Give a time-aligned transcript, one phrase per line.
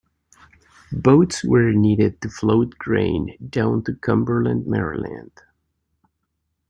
[0.91, 5.31] Boats were needed to float grain down to Cumberland, Maryland.